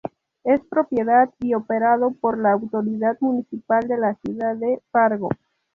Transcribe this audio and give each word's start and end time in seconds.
Es 0.43 0.59
propiedad 0.61 1.29
y 1.41 1.53
operado 1.53 2.09
por 2.11 2.35
la 2.39 2.53
Autoridad 2.53 3.17
Municipal 3.19 3.87
de 3.87 3.97
la 3.99 4.15
Ciudad 4.15 4.55
de 4.55 4.81
Fargo. 4.91 5.29